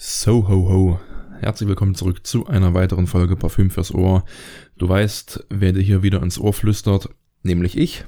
[0.00, 1.00] So ho ho.
[1.40, 4.24] Herzlich willkommen zurück zu einer weiteren Folge Parfüm fürs Ohr.
[4.76, 7.08] Du weißt, wer dir hier wieder ins Ohr flüstert,
[7.42, 8.04] nämlich ich.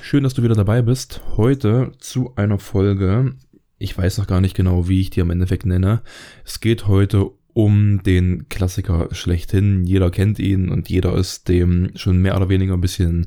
[0.00, 1.20] Schön, dass du wieder dabei bist.
[1.36, 3.34] Heute zu einer Folge.
[3.78, 6.02] Ich weiß noch gar nicht genau, wie ich die am Endeffekt nenne.
[6.44, 9.82] Es geht heute um den Klassiker schlechthin.
[9.82, 13.26] Jeder kennt ihn und jeder ist dem schon mehr oder weniger ein bisschen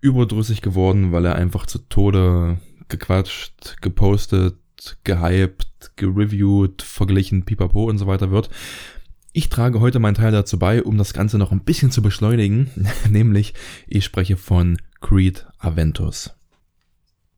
[0.00, 2.58] überdrüssig geworden, weil er einfach zu Tode
[2.88, 4.56] gequatscht, gepostet,
[5.04, 8.50] gehypt, gereviewt, verglichen, pipapo und so weiter wird.
[9.32, 12.70] Ich trage heute meinen Teil dazu bei, um das Ganze noch ein bisschen zu beschleunigen,
[13.10, 13.54] nämlich
[13.86, 16.34] ich spreche von Creed Aventus.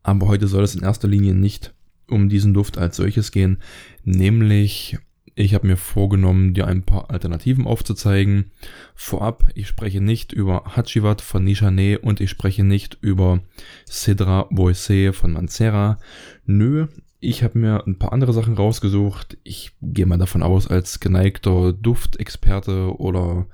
[0.03, 1.75] Aber heute soll es in erster Linie nicht
[2.09, 3.59] um diesen Duft als solches gehen,
[4.05, 4.99] nämlich
[5.41, 8.51] ich habe mir vorgenommen, dir ein paar Alternativen aufzuzeigen.
[8.97, 13.41] Vorab, ich spreche nicht über Hachivat von Nishane und ich spreche nicht über
[13.85, 16.01] Sidra Boise von Mancera.
[16.45, 16.89] Nö,
[17.21, 19.39] ich habe mir ein paar andere Sachen rausgesucht.
[19.43, 23.47] Ich gehe mal davon aus, als geneigter Duftexperte oder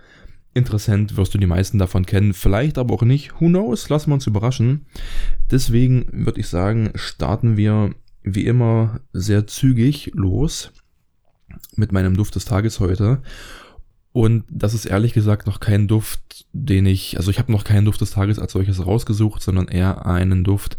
[0.55, 3.41] Interessent wirst du die meisten davon kennen, vielleicht aber auch nicht.
[3.41, 3.89] Who knows?
[3.89, 4.87] Lassen wir uns überraschen.
[5.51, 7.93] Deswegen würde ich sagen, starten wir
[8.23, 10.71] wie immer sehr zügig los
[11.75, 13.21] mit meinem Duft des Tages heute.
[14.13, 17.85] Und das ist ehrlich gesagt noch kein Duft, den ich, also ich habe noch keinen
[17.85, 20.79] Duft des Tages als solches rausgesucht, sondern eher einen Duft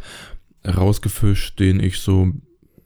[0.65, 2.31] rausgefischt, den ich so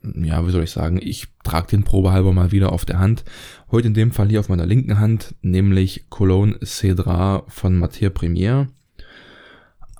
[0.04, 3.26] ja, wie soll ich sagen, ich trage den probehalber mal wieder auf der Hand.
[3.70, 8.68] Heute in dem Fall hier auf meiner linken Hand, nämlich Cologne Cedra von Matière Premiere.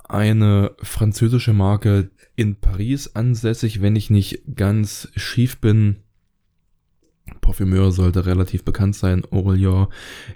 [0.08, 5.96] Eine französische Marke in Paris ansässig, wenn ich nicht ganz schief bin.
[7.40, 9.86] Parfümeur sollte relativ bekannt sein, Aurelien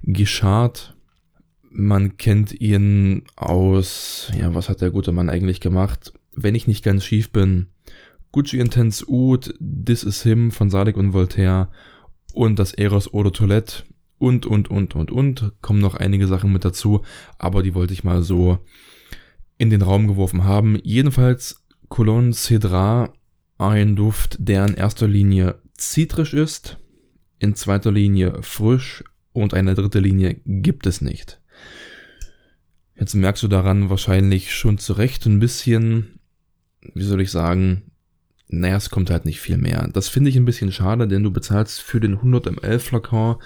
[0.05, 0.95] Guichard.
[1.70, 6.12] Man kennt ihn aus, ja, was hat der gute Mann eigentlich gemacht?
[6.37, 7.67] Wenn ich nicht ganz schief bin,
[8.35, 11.69] Gucci Intense Oud, This Is Him von Sadek und Voltaire
[12.33, 13.85] und das Eros Eau de Toilette
[14.19, 15.53] und, und, und, und, und.
[15.61, 17.03] Kommen noch einige Sachen mit dazu,
[17.39, 18.58] aber die wollte ich mal so
[19.57, 20.77] in den Raum geworfen haben.
[20.83, 23.13] Jedenfalls Cologne Cedra,
[23.58, 26.79] ein Duft, der in erster Linie zitrisch ist,
[27.39, 31.41] in zweiter Linie frisch und eine dritte Linie gibt es nicht.
[32.98, 36.19] Jetzt merkst du daran wahrscheinlich schon zurecht ein bisschen,
[36.95, 37.92] wie soll ich sagen,
[38.49, 39.89] naja, es kommt halt nicht viel mehr.
[39.93, 43.37] Das finde ich ein bisschen schade, denn du bezahlst für den 100 ml Flakon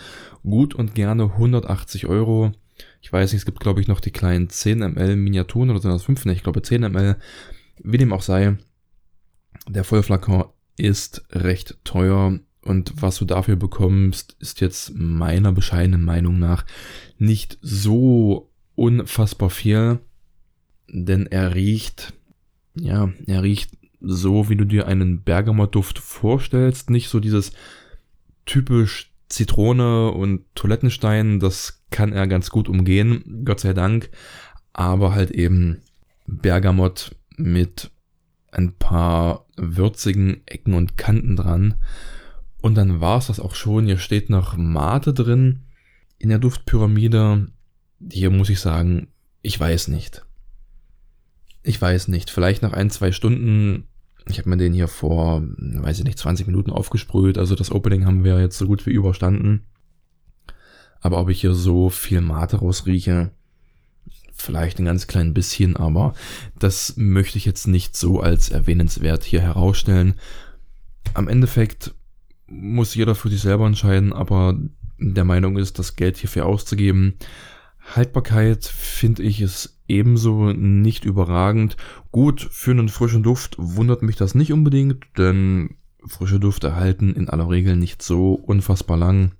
[0.42, 2.52] gut und gerne 180 Euro.
[3.00, 5.90] Ich weiß nicht, es gibt glaube ich noch die kleinen 10 ml Miniaturen oder sind
[5.90, 6.24] das 5?
[6.26, 7.16] Ne, ich glaube 10 ml.
[7.82, 8.56] Wie dem auch sei,
[9.68, 10.44] der Vollflakon
[10.76, 16.66] ist recht teuer und was du dafür bekommst, ist jetzt meiner bescheidenen Meinung nach
[17.18, 20.00] nicht so unfassbar viel,
[20.88, 22.12] denn er riecht,
[22.74, 26.90] ja, er riecht so, wie du dir einen Bergamotduft vorstellst.
[26.90, 27.52] Nicht so dieses
[28.46, 34.10] typisch Zitrone und Toilettenstein, das kann er ganz gut umgehen, Gott sei Dank.
[34.72, 35.80] Aber halt eben
[36.26, 37.90] Bergamott mit
[38.50, 41.74] ein paar würzigen Ecken und Kanten dran.
[42.60, 43.86] Und dann war es das auch schon.
[43.86, 45.64] Hier steht noch Mate drin
[46.18, 47.48] in der Duftpyramide.
[48.10, 49.08] Hier muss ich sagen,
[49.42, 50.24] ich weiß nicht.
[51.62, 52.30] Ich weiß nicht.
[52.30, 53.87] Vielleicht nach ein, zwei Stunden
[54.28, 57.38] ich habe mir den hier vor, weiß ich nicht, 20 Minuten aufgesprüht.
[57.38, 59.64] Also das Opening haben wir jetzt so gut wie überstanden.
[61.00, 63.30] Aber ob ich hier so viel Mate rausrieche,
[64.32, 66.14] vielleicht ein ganz klein bisschen, aber
[66.58, 70.14] das möchte ich jetzt nicht so als erwähnenswert hier herausstellen.
[71.14, 71.94] Am Endeffekt
[72.46, 74.58] muss jeder für sich selber entscheiden, aber
[74.98, 77.14] der Meinung ist, das Geld hierfür auszugeben.
[77.94, 81.76] Haltbarkeit finde ich ist ebenso nicht überragend.
[82.12, 85.76] Gut, für einen frischen Duft wundert mich das nicht unbedingt, denn
[86.06, 89.32] frische Düfte halten in aller Regel nicht so unfassbar lang.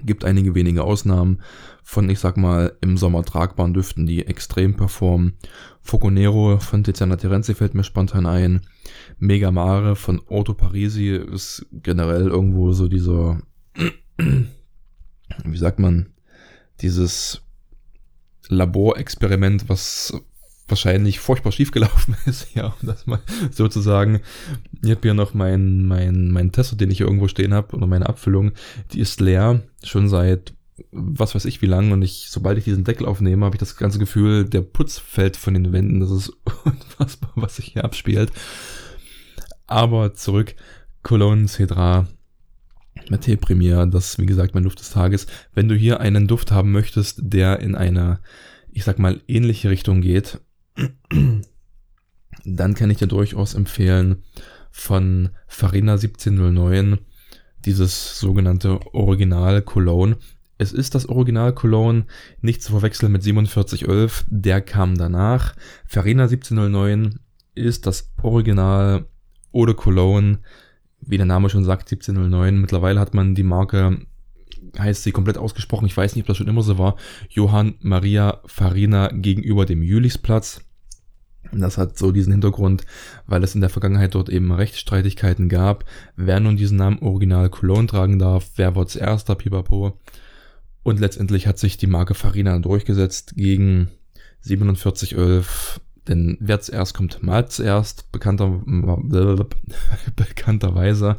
[0.00, 1.40] Gibt einige wenige Ausnahmen
[1.82, 5.32] von, ich sag mal, im Sommer tragbaren Düften, die extrem performen.
[5.80, 8.60] Foconero von Tiziana Terenzi fällt mir spontan ein.
[9.18, 13.42] Megamare von Otto Parisi ist generell irgendwo so dieser,
[15.44, 16.10] wie sagt man,
[16.80, 17.42] dieses
[18.48, 20.14] Laborexperiment, was
[20.68, 24.20] wahrscheinlich furchtbar schief gelaufen ist, ja, um das mal sozusagen.
[24.82, 27.86] Ich habe hier noch mein, mein, mein Tester, den ich hier irgendwo stehen habe, oder
[27.86, 28.52] meine Abfüllung,
[28.92, 30.52] die ist leer, schon seit
[30.92, 33.76] was weiß ich wie lang und ich, sobald ich diesen Deckel aufnehme, habe ich das
[33.76, 36.00] ganze Gefühl, der Putz fällt von den Wänden.
[36.00, 36.28] Das ist
[36.64, 38.30] unfassbar, was sich hier abspielt.
[39.66, 40.54] Aber zurück,
[41.02, 42.06] Cologne Cedra
[43.10, 45.26] Mate Premier, das wie gesagt mein Duft des Tages.
[45.54, 48.20] Wenn du hier einen Duft haben möchtest, der in eine,
[48.70, 50.40] ich sag mal, ähnliche Richtung geht,
[52.44, 54.22] dann kann ich dir durchaus empfehlen
[54.70, 56.98] von Farina 1709
[57.64, 60.16] dieses sogenannte Original Cologne.
[60.58, 62.06] Es ist das Original Cologne,
[62.40, 65.54] nicht zu verwechseln mit 4711, der kam danach.
[65.86, 67.20] Farina 1709
[67.54, 69.06] ist das Original
[69.52, 70.38] Eau de Cologne,
[71.00, 72.60] wie der Name schon sagt, 1709.
[72.60, 73.98] Mittlerweile hat man die Marke,
[74.78, 76.96] heißt sie komplett ausgesprochen, ich weiß nicht, ob das schon immer so war,
[77.28, 80.60] Johann Maria Farina gegenüber dem Jülichsplatz.
[81.52, 82.84] Das hat so diesen Hintergrund,
[83.26, 85.84] weil es in der Vergangenheit dort eben Rechtsstreitigkeiten gab,
[86.16, 89.98] wer nun diesen Namen Original Cologne tragen darf, wer war zuerst da, pipapo.
[90.82, 93.88] Und letztendlich hat sich die Marke Farina durchgesetzt gegen
[94.40, 98.62] 4711, denn wer zuerst kommt, malt zuerst, bekannter,
[100.16, 101.18] bekannterweise.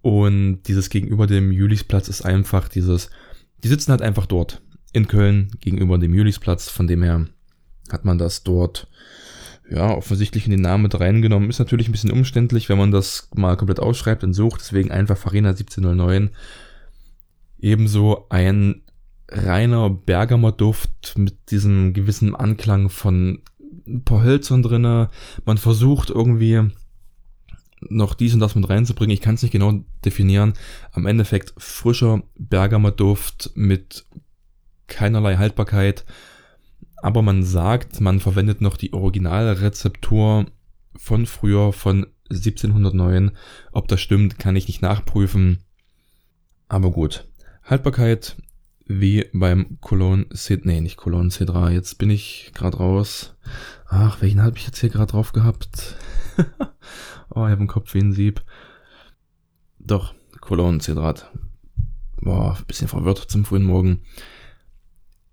[0.00, 3.10] Und dieses gegenüber dem Julisplatz ist einfach dieses,
[3.62, 4.62] die sitzen halt einfach dort
[4.92, 7.26] in Köln gegenüber dem Julisplatz, von dem her
[7.90, 8.88] hat man das dort
[9.70, 11.50] ja, offensichtlich in den Namen mit reingenommen.
[11.50, 14.60] Ist natürlich ein bisschen umständlich, wenn man das mal komplett ausschreibt und sucht.
[14.60, 16.30] Deswegen einfach Farina 1709.
[17.60, 18.82] Ebenso ein
[19.30, 23.42] reiner Bergamer Duft mit diesem gewissen Anklang von
[23.88, 25.10] ein paar Hölzern drinne.
[25.44, 26.70] Man versucht irgendwie
[27.80, 29.14] noch dies und das mit reinzubringen.
[29.14, 30.54] Ich kann es nicht genau definieren.
[30.92, 34.06] Am Endeffekt frischer Bergamer Duft mit
[34.86, 36.04] keinerlei Haltbarkeit
[37.02, 40.46] aber man sagt, man verwendet noch die Originalrezeptur
[40.96, 43.32] von früher, von 1709.
[43.72, 45.60] Ob das stimmt, kann ich nicht nachprüfen.
[46.68, 47.28] Aber gut.
[47.62, 48.36] Haltbarkeit
[48.88, 51.70] wie beim Cologne C, nee, nicht Cologne C3.
[51.70, 53.36] Jetzt bin ich gerade raus.
[53.86, 55.96] Ach, welchen habe ich jetzt hier gerade drauf gehabt?
[57.30, 58.42] oh, ich habe einen Kopf wie ein Sieb.
[59.78, 61.22] Doch, Cologne C3.
[62.20, 64.00] Boah, bisschen verwirrt zum frühen Morgen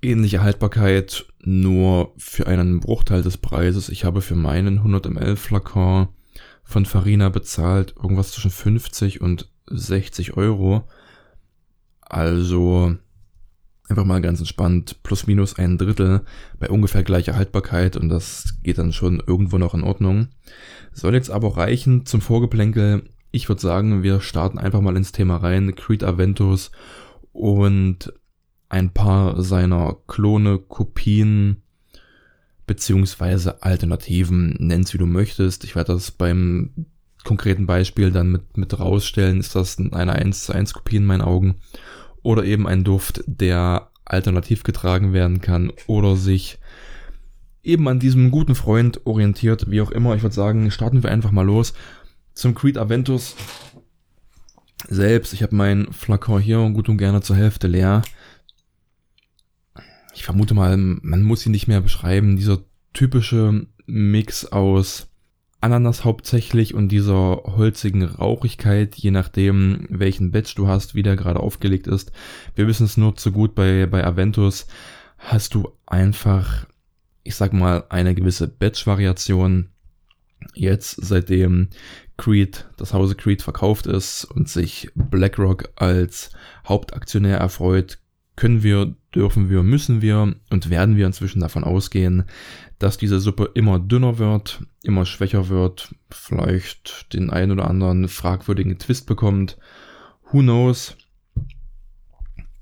[0.02, 3.90] ähnliche Haltbarkeit, nur für einen Bruchteil des Preises.
[3.90, 6.10] Ich habe für meinen 100 ml Flakon
[6.64, 10.88] von Farina bezahlt irgendwas zwischen 50 und 60 Euro.
[12.02, 12.98] Also
[13.88, 16.22] einfach mal ganz entspannt, plus minus ein Drittel
[16.60, 20.30] bei ungefähr gleicher Haltbarkeit und das geht dann schon irgendwo noch in Ordnung.
[20.92, 23.04] Soll jetzt aber reichen zum Vorgeplänkel.
[23.32, 25.76] Ich würde sagen, wir starten einfach mal ins Thema rein.
[25.76, 26.72] Creed Aventus
[27.32, 28.14] und
[28.70, 31.62] ein paar seiner Klone, Kopien
[32.66, 35.64] beziehungsweise Alternativen, nenn's wie du möchtest.
[35.64, 36.88] Ich werde das beim
[37.24, 39.40] konkreten Beispiel dann mit, mit rausstellen.
[39.40, 41.56] Ist das eine 1 zu 1 Kopie in meinen Augen?
[42.26, 46.58] Oder eben ein Duft, der alternativ getragen werden kann oder sich
[47.64, 50.16] eben an diesem guten Freund orientiert, wie auch immer.
[50.16, 51.74] Ich würde sagen, starten wir einfach mal los.
[52.34, 53.36] Zum Creed Aventus
[54.88, 55.34] selbst.
[55.34, 58.04] Ich habe meinen Flakon hier gut und gerne zur Hälfte leer
[60.16, 62.64] ich vermute mal, man muss ihn nicht mehr beschreiben, dieser
[62.94, 65.10] typische Mix aus
[65.66, 71.40] Ananas hauptsächlich und dieser holzigen Rauchigkeit, je nachdem, welchen Batch du hast, wie der gerade
[71.40, 72.12] aufgelegt ist.
[72.54, 74.68] Wir wissen es nur zu gut bei, bei Aventus.
[75.18, 76.68] Hast du einfach,
[77.24, 79.70] ich sag mal, eine gewisse Batch-Variation.
[80.54, 81.70] Jetzt, seitdem
[82.16, 86.30] Creed, das Hause Creed verkauft ist und sich BlackRock als
[86.68, 87.98] Hauptaktionär erfreut,
[88.36, 92.24] können wir, dürfen wir, müssen wir und werden wir inzwischen davon ausgehen,
[92.80, 98.78] dass diese Suppe immer dünner wird, immer schwächer wird, vielleicht den einen oder anderen fragwürdigen
[98.78, 99.58] Twist bekommt.
[100.32, 100.98] Who knows?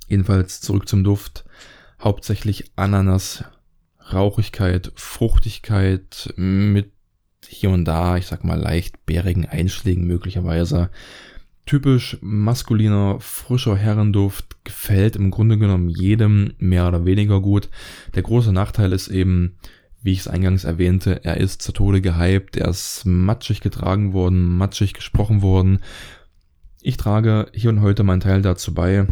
[0.08, 1.46] Jedenfalls zurück zum Duft.
[2.00, 3.44] Hauptsächlich Ananas,
[4.12, 6.92] Rauchigkeit, Fruchtigkeit mit
[7.48, 10.90] hier und da, ich sag mal, leicht bärigen Einschlägen möglicherweise.
[11.66, 17.70] Typisch maskuliner, frischer Herrenduft gefällt im Grunde genommen jedem mehr oder weniger gut.
[18.16, 19.58] Der große Nachteil ist eben,
[20.02, 24.44] wie ich es eingangs erwähnte, er ist zu Tode gehypt, er ist matschig getragen worden,
[24.58, 25.80] matschig gesprochen worden.
[26.82, 29.08] Ich trage hier und heute meinen Teil dazu bei.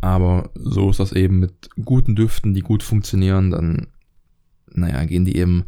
[0.00, 3.88] Aber so ist das eben mit guten Düften, die gut funktionieren, dann,
[4.72, 5.64] naja, gehen die eben,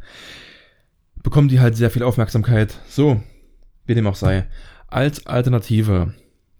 [1.22, 2.78] bekommen die halt sehr viel Aufmerksamkeit.
[2.88, 3.20] So,
[3.84, 4.46] wie dem auch sei.
[4.90, 6.14] Als Alternative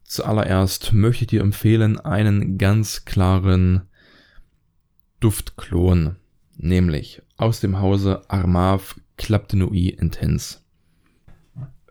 [0.05, 3.89] zuallererst möchte ich dir empfehlen einen ganz klaren
[5.19, 6.17] Duftklon,
[6.55, 10.59] nämlich aus dem Hause Armav Claptenoi Intense.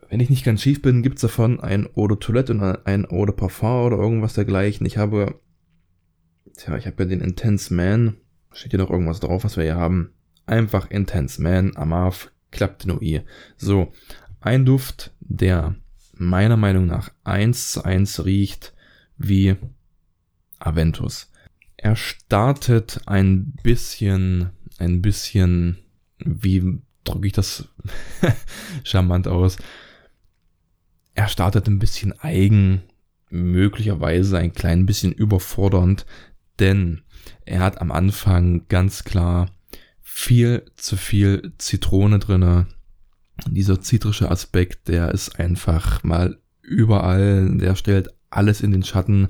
[0.08, 3.26] Wenn ich nicht ganz schief bin, gibt's davon ein Eau de Toilette und ein Eau
[3.26, 4.86] de Parfum oder irgendwas dergleichen.
[4.86, 5.40] Ich habe,
[6.56, 8.16] tja, ich habe ja den Intense Man.
[8.52, 10.12] Steht hier noch irgendwas drauf, was wir hier haben?
[10.46, 13.24] Einfach Intense Man, Armav Claptenoi.
[13.56, 13.92] So,
[14.40, 15.74] ein Duft, der
[16.18, 18.74] meiner Meinung nach eins zu eins riecht
[19.16, 19.56] wie
[20.58, 21.30] Aventus.
[21.76, 25.78] Er startet ein bisschen, ein bisschen,
[26.18, 27.68] wie drücke ich das
[28.84, 29.56] charmant aus?
[31.18, 32.82] er startet ein bisschen eigen,
[33.28, 36.06] möglicherweise ein klein bisschen überfordernd,
[36.60, 37.02] denn
[37.44, 39.50] er hat am Anfang ganz klar
[40.00, 42.68] viel zu viel Zitrone drinne.
[43.46, 49.28] Dieser zitrische Aspekt, der ist einfach mal überall, der stellt alles in den Schatten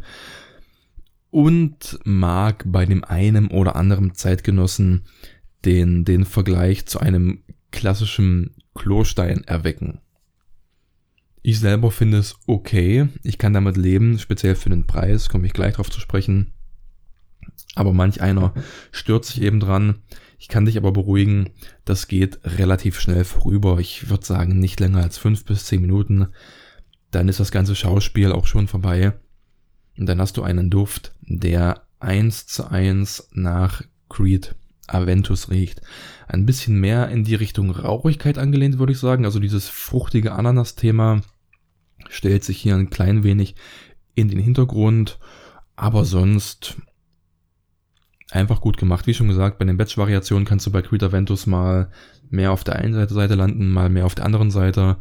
[1.30, 5.04] und mag bei dem einen oder anderen Zeitgenossen
[5.64, 10.00] den, den Vergleich zu einem klassischen Klostein erwecken.
[11.42, 13.08] Ich selber finde es okay.
[13.22, 16.52] Ich kann damit leben, speziell für den Preis, komme ich gleich drauf zu sprechen.
[17.74, 18.54] Aber manch einer
[18.90, 19.96] stört sich eben dran.
[20.38, 21.50] Ich kann dich aber beruhigen,
[21.85, 23.78] das geht relativ schnell vorüber.
[23.80, 26.28] Ich würde sagen, nicht länger als fünf bis zehn Minuten.
[27.11, 29.14] Dann ist das ganze Schauspiel auch schon vorbei.
[29.99, 34.54] Und dann hast du einen Duft, der eins zu eins nach Creed
[34.87, 35.83] Aventus riecht.
[36.28, 39.25] Ein bisschen mehr in die Richtung Rauchigkeit angelehnt, würde ich sagen.
[39.25, 41.21] Also dieses fruchtige Ananas-Thema
[42.09, 43.57] stellt sich hier ein klein wenig
[44.14, 45.18] in den Hintergrund.
[45.76, 46.76] Aber sonst
[48.30, 49.06] einfach gut gemacht.
[49.06, 51.90] Wie schon gesagt, bei den Batch-Variationen kannst du bei Creed Aventus mal
[52.30, 54.97] mehr auf der einen Seite landen, mal mehr auf der anderen Seite.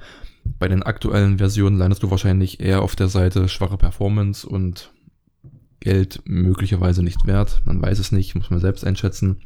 [0.60, 4.92] Bei den aktuellen Versionen landest du wahrscheinlich eher auf der Seite schwache Performance und
[5.80, 7.62] Geld möglicherweise nicht wert.
[7.66, 9.42] Man weiß es nicht, muss man selbst einschätzen.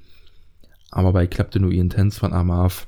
[0.92, 2.88] Aber bei Claptonui Intense von Armav,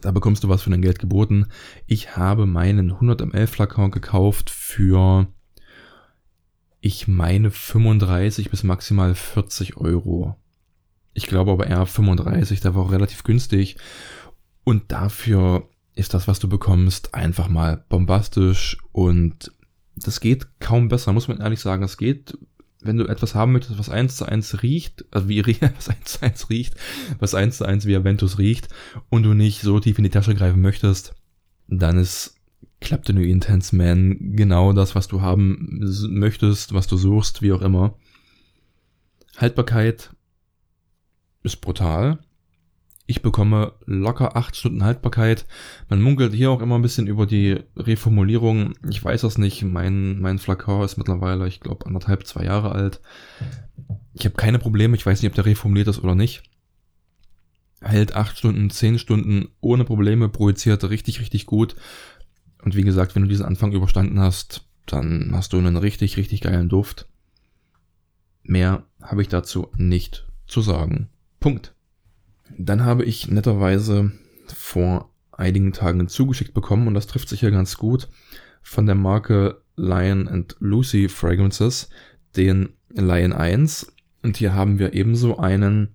[0.00, 1.46] da bekommst du was für dein Geld geboten.
[1.86, 5.26] Ich habe meinen 100 ml Flakon gekauft für,
[6.80, 10.36] ich meine 35 bis maximal 40 Euro.
[11.12, 13.76] Ich glaube aber eher 35, der war auch relativ günstig.
[14.64, 19.52] Und dafür ist das, was du bekommst, einfach mal bombastisch und
[19.96, 21.82] das geht kaum besser, muss man ehrlich sagen.
[21.82, 22.38] Es geht
[22.82, 25.44] wenn du etwas haben möchtest, was eins zu eins riecht, also wie
[25.76, 26.74] was eins zu eins riecht,
[27.18, 28.68] was eins zu eins wie Aventus riecht
[29.08, 31.14] und du nicht so tief in die Tasche greifen möchtest,
[31.68, 32.36] dann ist
[32.80, 37.94] Clapton Intense Man genau das, was du haben möchtest, was du suchst, wie auch immer.
[39.36, 40.10] Haltbarkeit
[41.42, 42.18] ist brutal.
[43.06, 45.46] Ich bekomme locker acht Stunden Haltbarkeit.
[45.88, 48.74] Man munkelt hier auch immer ein bisschen über die Reformulierung.
[48.88, 49.64] Ich weiß das nicht.
[49.64, 53.00] Mein, mein Flakor ist mittlerweile, ich glaube, anderthalb, zwei Jahre alt.
[54.14, 54.96] Ich habe keine Probleme.
[54.96, 56.44] Ich weiß nicht, ob der reformuliert ist oder nicht.
[57.80, 61.74] Hält acht Stunden, zehn Stunden ohne Probleme, projiziert richtig, richtig gut.
[62.62, 66.40] Und wie gesagt, wenn du diesen Anfang überstanden hast, dann hast du einen richtig, richtig
[66.42, 67.08] geilen Duft.
[68.42, 71.08] Mehr habe ich dazu nicht zu sagen.
[71.38, 71.74] Punkt.
[72.58, 74.12] Dann habe ich netterweise
[74.46, 78.08] vor einigen Tagen zugeschickt bekommen und das trifft sich ja ganz gut
[78.62, 81.88] von der Marke Lion and Lucy Fragrances,
[82.36, 83.92] den Lion 1.
[84.22, 85.94] Und hier haben wir ebenso einen,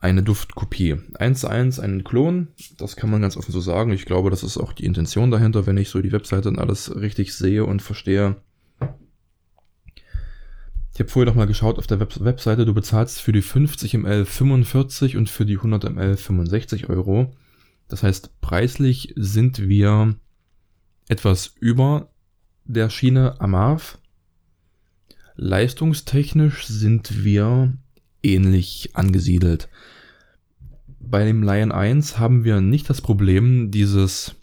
[0.00, 0.96] eine Duftkopie.
[1.14, 2.48] 1 zu 1, einen Klon.
[2.78, 3.92] Das kann man ganz offen so sagen.
[3.92, 6.94] Ich glaube, das ist auch die Intention dahinter, wenn ich so die Webseite und alles
[6.96, 8.36] richtig sehe und verstehe.
[10.92, 13.94] Ich habe vorher noch mal geschaut auf der Web Webseite, du bezahlst für die 50
[13.98, 17.34] ml 45 und für die 100 ml 65 Euro.
[17.88, 20.16] Das heißt, preislich sind wir
[21.08, 22.10] etwas über
[22.64, 23.98] der Schiene Amarv.
[25.34, 27.76] Leistungstechnisch sind wir
[28.26, 29.68] ähnlich angesiedelt.
[31.00, 34.34] Bei dem Lion 1 haben wir nicht das Problem dieses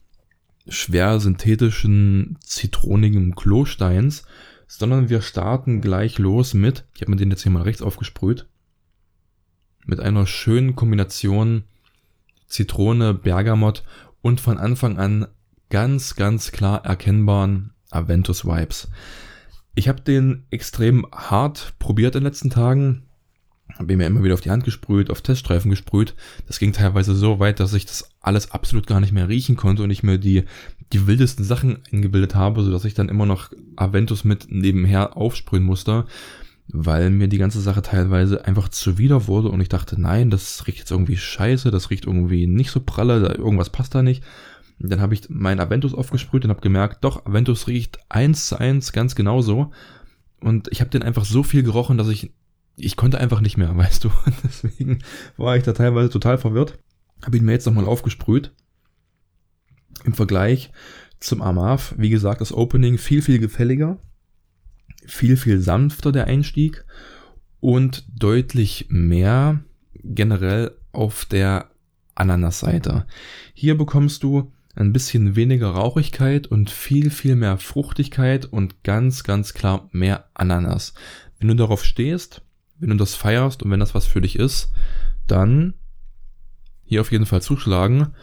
[0.68, 4.24] schwer synthetischen zitronigen Klosteins,
[4.68, 8.48] sondern wir starten gleich los mit, ich habe mir den jetzt hier mal rechts aufgesprüht,
[9.86, 11.66] mit einer schönen Kombination
[12.48, 13.84] Zitrone, Bergamot
[14.22, 15.28] und von Anfang an
[15.70, 18.90] ganz, ganz klar erkennbaren Aventus Vibes.
[19.76, 23.04] Ich habe den extrem hart probiert in den letzten Tagen.
[23.78, 26.14] Habe mir immer wieder auf die Hand gesprüht, auf Teststreifen gesprüht.
[26.48, 29.84] Das ging teilweise so weit, dass ich das alles absolut gar nicht mehr riechen konnte
[29.84, 30.44] und ich mir die,
[30.92, 36.06] die wildesten Sachen eingebildet habe, sodass ich dann immer noch Aventus mit nebenher aufsprühen musste,
[36.68, 40.80] weil mir die ganze Sache teilweise einfach zuwider wurde und ich dachte, nein, das riecht
[40.80, 44.24] jetzt irgendwie scheiße, das riecht irgendwie nicht so pralle, irgendwas passt da nicht.
[44.80, 48.92] Dann habe ich meinen Aventus aufgesprüht und habe gemerkt, doch, Aventus riecht eins zu eins
[48.92, 49.72] ganz genauso.
[50.42, 52.32] Und ich habe den einfach so viel gerochen, dass ich
[52.76, 54.12] ich konnte einfach nicht mehr, weißt du.
[54.44, 55.00] Deswegen
[55.38, 56.80] war ich da teilweise total verwirrt.
[57.24, 58.52] Habe ihn mir jetzt nochmal aufgesprüht.
[60.04, 60.72] Im Vergleich
[61.20, 63.98] zum Amav, wie gesagt, das Opening viel, viel gefälliger.
[65.06, 66.86] Viel, viel sanfter der Einstieg.
[67.60, 69.64] Und deutlich mehr
[70.04, 71.70] generell auf der
[72.16, 73.06] Ananas-Seite.
[73.54, 79.54] Hier bekommst du ein bisschen weniger Rauchigkeit und viel, viel mehr Fruchtigkeit und ganz, ganz
[79.54, 80.94] klar mehr Ananas.
[81.40, 82.42] Wenn du darauf stehst,
[82.84, 84.72] wenn du das feierst und wenn das was für dich ist,
[85.28, 85.74] dann
[86.84, 88.14] hier auf jeden Fall zuschlagen.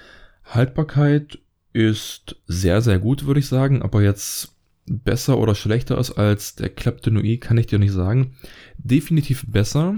[0.45, 1.39] Haltbarkeit
[1.73, 3.83] ist sehr, sehr gut, würde ich sagen.
[3.83, 8.37] Aber jetzt besser oder schlechter ist als der Kleptonoi, kann ich dir nicht sagen.
[8.77, 9.97] Definitiv besser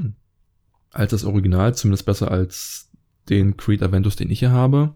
[0.91, 2.91] als das Original, zumindest besser als
[3.29, 4.95] den Creed Aventus, den ich hier habe.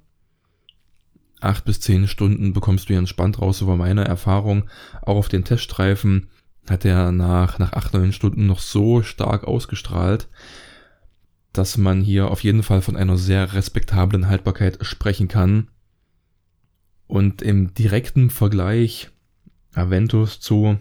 [1.40, 4.68] Acht bis zehn Stunden bekommst du hier entspannt raus, über meine Erfahrung.
[5.02, 6.28] Auch auf den Teststreifen
[6.68, 10.28] hat er nach, nach acht, neun Stunden noch so stark ausgestrahlt,
[11.52, 15.68] dass man hier auf jeden Fall von einer sehr respektablen Haltbarkeit sprechen kann.
[17.06, 19.11] Und im direkten Vergleich
[19.75, 20.78] Aventus zu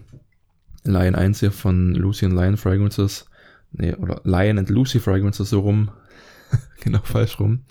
[0.84, 3.27] Lion 1 hier von Lucy and Lion Fragrances,
[3.72, 5.92] nee, oder Lion and Lucy Fragrances so rum,
[6.82, 7.63] genau falsch rum,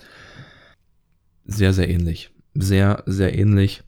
[1.44, 2.30] sehr, sehr ähnlich.
[2.54, 3.82] Sehr, sehr ähnlich.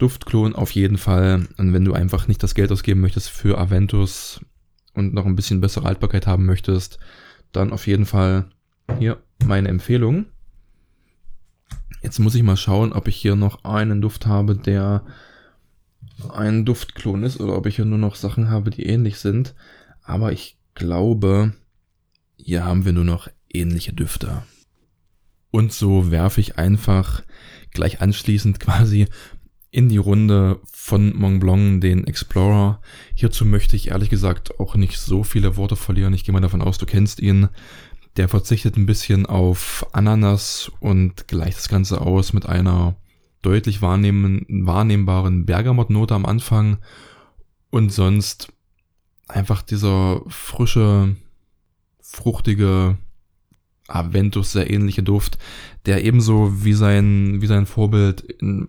[0.00, 1.46] Duftklon auf jeden Fall.
[1.58, 4.40] Und wenn du einfach nicht das Geld ausgeben möchtest für Aventus
[4.94, 6.98] und noch ein bisschen bessere Haltbarkeit haben möchtest,
[7.52, 8.50] dann auf jeden Fall
[8.98, 10.26] hier meine Empfehlung.
[12.02, 15.04] Jetzt muss ich mal schauen, ob ich hier noch einen Duft habe, der
[16.32, 19.54] ein Duftklon ist oder ob ich hier nur noch Sachen habe, die ähnlich sind.
[20.02, 21.52] Aber ich glaube,
[22.36, 24.42] hier haben wir nur noch ähnliche Düfte.
[25.50, 27.22] Und so werfe ich einfach
[27.72, 29.08] gleich anschließend quasi
[29.70, 32.80] in die Runde von Mont Blanc, den Explorer.
[33.14, 36.14] Hierzu möchte ich ehrlich gesagt auch nicht so viele Worte verlieren.
[36.14, 37.48] Ich gehe mal davon aus, du kennst ihn.
[38.16, 42.96] Der verzichtet ein bisschen auf Ananas und gleicht das Ganze aus mit einer
[43.42, 46.78] deutlich wahrnehmbaren Bergamottnote am Anfang
[47.70, 48.52] und sonst
[49.28, 51.14] einfach dieser frische,
[52.00, 52.98] fruchtige
[53.86, 55.38] Aventus sehr ähnliche Duft,
[55.86, 58.68] der ebenso wie sein, wie sein Vorbild in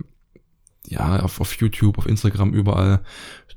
[0.91, 3.01] ja, auf, auf YouTube, auf Instagram, überall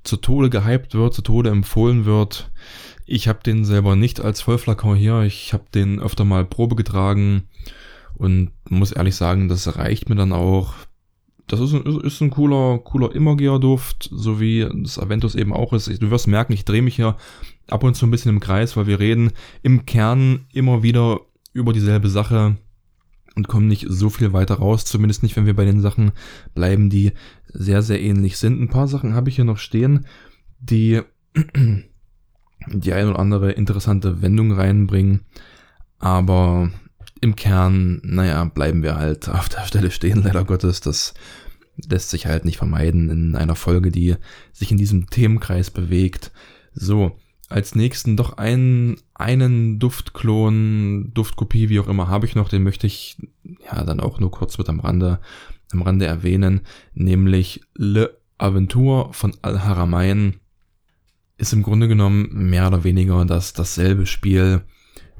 [0.05, 2.51] zu Tode gehypt wird, zu Tode empfohlen wird.
[3.07, 5.23] Ich habe den selber nicht als Vollflakon hier.
[5.23, 7.45] Ich habe den öfter mal Probe getragen
[8.15, 10.75] und muss ehrlich sagen, das reicht mir dann auch.
[11.47, 15.89] Das ist ein, ist ein cooler, cooler Immergear-Duft, so wie das Aventus eben auch ist.
[16.01, 17.17] Du wirst merken, ich drehe mich hier
[17.69, 21.21] ab und zu ein bisschen im Kreis, weil wir reden im Kern immer wieder
[21.53, 22.57] über dieselbe Sache
[23.35, 26.13] und kommen nicht so viel weiter raus, zumindest nicht, wenn wir bei den Sachen
[26.55, 27.13] bleiben, die
[27.49, 28.61] sehr, sehr ähnlich sind.
[28.61, 30.07] Ein paar Sachen habe ich hier noch stehen,
[30.61, 31.03] die
[32.69, 35.21] die ein oder andere interessante Wendung reinbringen,
[35.99, 36.71] aber
[37.21, 40.81] im Kern, naja, bleiben wir halt auf der Stelle stehen, leider Gottes.
[40.81, 41.15] Das
[41.77, 44.17] lässt sich halt nicht vermeiden in einer Folge, die
[44.53, 46.31] sich in diesem Themenkreis bewegt.
[46.73, 47.19] So,
[47.55, 52.89] als nächsten doch einen, einen Duftklon, Duftkopie, wie auch immer, habe ich noch, den möchte
[52.89, 55.21] ich ja dann auch nur kurz mit am Rande,
[55.71, 56.63] am Rande erwähnen,
[56.95, 60.41] nämlich Le Aventure von Al-Haramain
[61.39, 64.63] ist im Grunde genommen mehr oder weniger das, dasselbe Spiel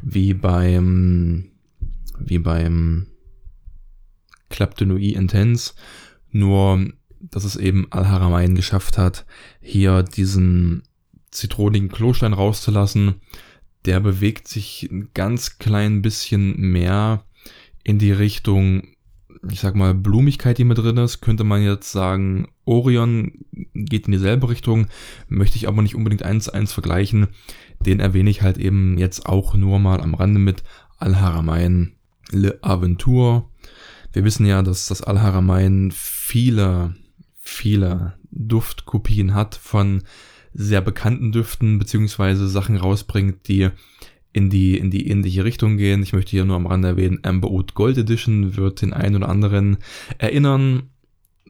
[0.03, 1.53] wie beim,
[2.19, 3.07] wie beim
[4.51, 5.75] Club de Nuit Intense,
[6.33, 6.85] nur
[7.21, 9.25] dass es eben Al-Haramain geschafft hat,
[9.61, 10.83] hier diesen
[11.35, 13.17] zitronigen Klostein rauszulassen.
[13.85, 17.25] Der bewegt sich ein ganz klein bisschen mehr
[17.83, 18.89] in die Richtung,
[19.51, 21.21] ich sag mal, Blumigkeit, die mit drin ist.
[21.21, 23.33] Könnte man jetzt sagen, Orion
[23.75, 24.87] geht in dieselbe Richtung,
[25.29, 27.29] möchte ich aber nicht unbedingt eins zu eins vergleichen.
[27.81, 30.63] Den erwähne ich halt eben jetzt auch nur mal am Rande mit
[30.99, 31.93] Al-Haramain
[32.31, 33.45] Le Aventure.
[34.13, 36.95] Wir wissen ja, dass das Al-Haramain viele,
[37.37, 40.05] viele Duftkopien hat von
[40.55, 43.71] sehr bekannten Düften beziehungsweise Sachen rausbringt, die
[44.33, 46.03] in die, in die ähnliche Richtung gehen.
[46.03, 49.29] Ich möchte hier nur am Rande erwähnen, Amber Oud Gold Edition wird den einen oder
[49.29, 49.79] anderen
[50.19, 50.91] erinnern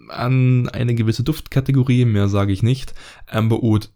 [0.09, 2.95] an eine gewisse Duftkategorie, mehr sage ich nicht.
[3.27, 3.91] Amber Oud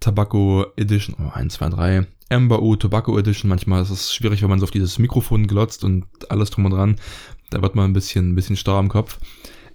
[0.00, 2.06] Tobacco Edition, oh, 1, 2, 3.
[2.30, 5.84] Amber Oud Tobacco Edition, manchmal ist es schwierig, wenn man so auf dieses Mikrofon glotzt
[5.84, 6.96] und alles drum und dran.
[7.50, 9.18] Da wird man ein bisschen, ein bisschen starr am Kopf.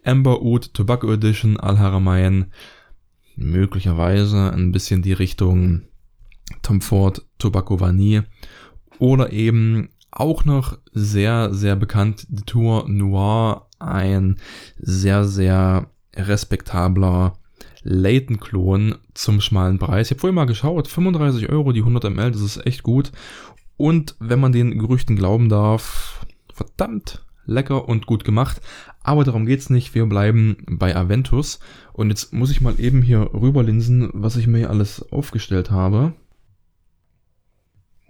[0.03, 2.51] Amber Oud Tobacco Edition Al Haramain
[3.35, 5.83] möglicherweise ein bisschen die Richtung
[6.61, 8.25] Tom Ford Tobacco Vanille
[8.99, 14.37] oder eben auch noch sehr, sehr bekannt die Tour Noir, ein
[14.77, 17.37] sehr, sehr respektabler
[17.83, 20.07] Layton-Klon zum schmalen Preis.
[20.07, 23.11] Ich habe vorhin mal geschaut, 35 Euro die 100 ml, das ist echt gut.
[23.77, 28.61] Und wenn man den Gerüchten glauben darf, verdammt lecker und gut gemacht.
[29.05, 29.93] Aber darum geht's nicht.
[29.93, 31.59] Wir bleiben bei Aventus.
[31.93, 36.13] Und jetzt muss ich mal eben hier rüberlinsen, was ich mir hier alles aufgestellt habe.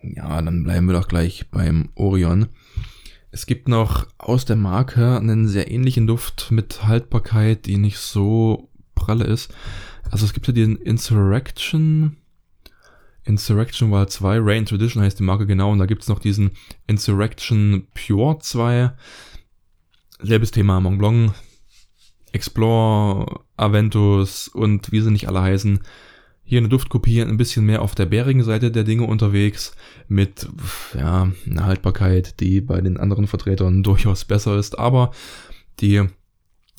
[0.02, 2.48] Ja, dann bleiben wir doch gleich beim Orion.
[3.30, 8.70] Es gibt noch aus der Marke einen sehr ähnlichen Duft mit Haltbarkeit, die nicht so
[8.96, 9.54] pralle ist.
[10.10, 12.16] Also es gibt hier den Insurrection.
[13.26, 15.74] Insurrection Wild 2, Rain Tradition heißt die Marke genau.
[15.74, 16.52] Und da gibt's noch diesen
[16.88, 18.92] Insurrection Pure 2.
[20.22, 21.34] Selbes Thema Mont Blanc.
[22.32, 25.80] Explore, Aventus und wie sie nicht alle heißen.
[26.44, 29.74] Hier eine Duftkopie ein bisschen mehr auf der bärigen Seite der Dinge unterwegs
[30.10, 30.48] mit
[30.94, 35.12] ja, einer Haltbarkeit, die bei den anderen Vertretern durchaus besser ist, aber
[35.80, 36.04] die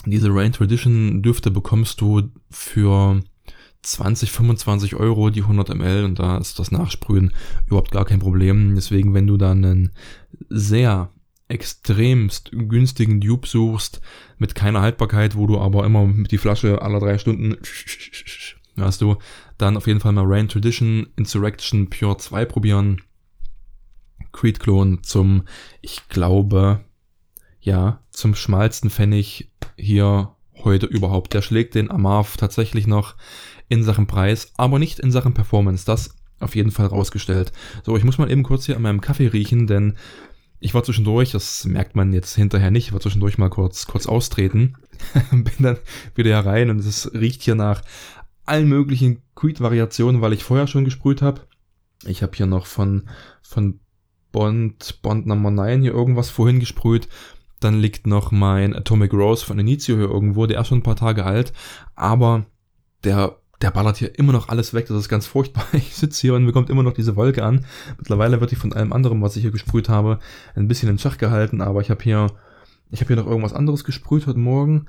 [0.05, 3.21] diese Rain Tradition Düfte bekommst du für
[3.83, 7.33] 20, 25 Euro die 100 ml und da ist das Nachsprühen
[7.67, 8.75] überhaupt gar kein Problem.
[8.75, 9.91] Deswegen, wenn du dann einen
[10.49, 11.11] sehr
[11.49, 14.01] extremst günstigen Dupe suchst,
[14.39, 17.57] mit keiner Haltbarkeit, wo du aber immer die Flasche aller drei Stunden
[18.77, 19.17] hast du,
[19.59, 23.03] dann auf jeden Fall mal Rain Tradition Insurrection Pure 2 probieren.
[24.33, 25.45] Creed Clone zum,
[25.81, 26.85] ich glaube,
[27.61, 31.33] ja, zum schmalsten Pfennig hier heute überhaupt.
[31.33, 33.15] Der schlägt den Amarv tatsächlich noch
[33.69, 35.87] in Sachen Preis, aber nicht in Sachen Performance.
[35.87, 37.53] Das auf jeden Fall rausgestellt.
[37.83, 39.97] So, ich muss mal eben kurz hier an meinem Kaffee riechen, denn
[40.61, 44.07] ich war zwischendurch, das merkt man jetzt hinterher nicht, ich war zwischendurch mal kurz, kurz
[44.07, 44.77] austreten,
[45.31, 45.79] bin dann
[46.15, 47.83] wieder herein und es riecht hier nach
[48.45, 51.43] allen möglichen Creed-Variationen, weil ich vorher schon gesprüht habe.
[52.05, 53.09] Ich habe hier noch von,
[53.43, 53.81] von
[54.33, 57.09] Bond, Bond Number 9 hier irgendwas vorhin gesprüht.
[57.61, 60.97] Dann liegt noch mein Atomic Rose von Initio hier irgendwo, der ist schon ein paar
[60.97, 61.53] Tage alt,
[61.95, 62.47] aber
[63.03, 64.87] der der ballert hier immer noch alles weg.
[64.89, 65.65] Das ist ganz furchtbar.
[65.73, 67.65] Ich sitze hier und mir kommt immer noch diese Wolke an.
[67.99, 70.19] Mittlerweile wird die von allem anderen, was ich hier gesprüht habe,
[70.55, 71.61] ein bisschen in Schach gehalten.
[71.61, 72.29] Aber ich habe hier,
[72.91, 74.87] ich habe hier noch irgendwas anderes gesprüht heute Morgen.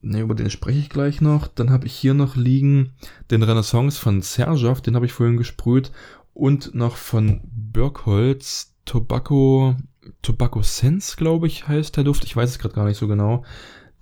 [0.00, 1.48] Ne, über den spreche ich gleich noch.
[1.48, 2.92] Dann habe ich hier noch liegen
[3.30, 5.92] den Renaissance von Sergeov, den habe ich vorhin gesprüht.
[6.34, 9.76] Und noch von Birkholz Tobacco,
[10.20, 12.24] Tobacco Sense, glaube ich, heißt der Duft.
[12.24, 13.44] Ich weiß es gerade gar nicht so genau.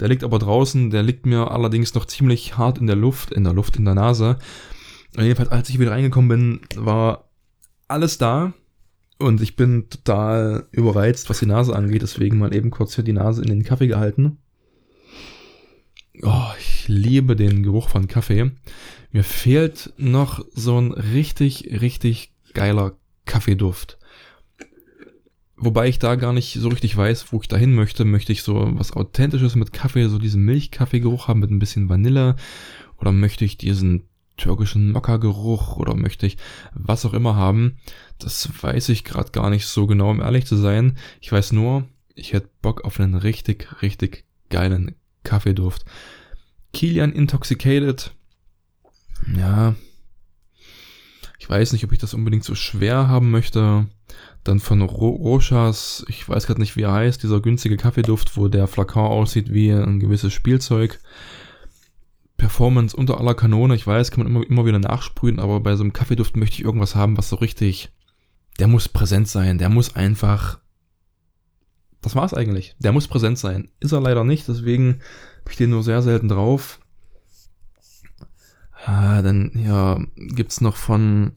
[0.03, 3.45] Der liegt aber draußen, der liegt mir allerdings noch ziemlich hart in der Luft, in
[3.45, 4.37] der Luft, in der Nase.
[5.17, 7.31] Und jedenfalls, als ich wieder reingekommen bin, war
[7.87, 8.53] alles da.
[9.21, 12.03] Und ich bin total überreizt, was die Nase angeht.
[12.03, 14.39] Deswegen mal eben kurz hier die Nase in den Kaffee gehalten.
[16.21, 18.51] Oh, ich liebe den Geruch von Kaffee.
[19.13, 23.99] Mir fehlt noch so ein richtig, richtig geiler Kaffeeduft.
[25.65, 28.05] Wobei ich da gar nicht so richtig weiß, wo ich da hin möchte.
[28.05, 32.35] Möchte ich so was Authentisches mit Kaffee, so diesen Milchkaffeegeruch haben mit ein bisschen Vanille?
[32.99, 34.03] Oder möchte ich diesen
[34.37, 35.77] türkischen Mokka-Geruch?
[35.77, 36.37] Oder möchte ich
[36.75, 37.77] was auch immer haben?
[38.19, 40.99] Das weiß ich gerade gar nicht so genau, um ehrlich zu sein.
[41.21, 41.85] Ich weiß nur,
[42.17, 45.85] ich hätte Bock auf einen richtig, richtig geilen Kaffeeduft.
[46.73, 48.13] Kilian Intoxicated.
[49.37, 49.77] Ja.
[51.39, 53.87] Ich weiß nicht, ob ich das unbedingt so schwer haben möchte.
[54.45, 58.49] Dann von Ro Rochas, ich weiß gerade nicht, wie er heißt, dieser günstige Kaffeeduft, wo
[58.49, 60.99] der Flakon aussieht wie ein gewisses Spielzeug.
[62.37, 65.85] Performance unter aller Kanone, ich weiß, kann man immer, immer wieder nachsprühen, aber bei so
[65.85, 67.93] einem Kaffeeduft möchte ich irgendwas haben, was so richtig,
[68.59, 70.59] der muss präsent sein, der muss einfach,
[72.01, 73.69] das war's eigentlich, der muss präsent sein.
[73.79, 75.01] Ist er leider nicht, deswegen
[75.43, 76.81] habe ich den nur sehr selten drauf.
[78.85, 81.37] Ah, dann, ja, gibt's noch von,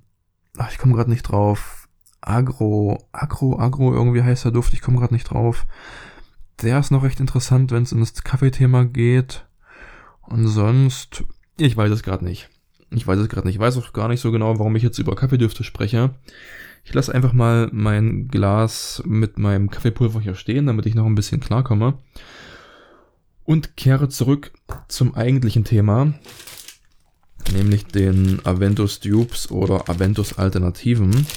[0.58, 1.85] ach, ich komme gerade nicht drauf,
[2.26, 5.68] Agro, Agro, Agro, irgendwie heißt der Duft, ich komme gerade nicht drauf.
[6.62, 9.46] Der ist noch recht interessant, wenn es das Kaffeethema geht.
[10.22, 11.24] Und sonst,
[11.58, 12.50] ich weiß es gerade nicht.
[12.90, 13.56] Ich weiß es gerade nicht.
[13.56, 16.16] Ich weiß auch gar nicht so genau, warum ich jetzt über Kaffeedüfte spreche.
[16.84, 21.16] Ich lasse einfach mal mein Glas mit meinem Kaffeepulver hier stehen, damit ich noch ein
[21.16, 22.00] bisschen klarkomme.
[23.44, 24.52] Und kehre zurück
[24.88, 26.16] zum eigentlichen Thema,
[27.54, 31.28] nämlich den Aventus Dupes oder Aventus Alternativen.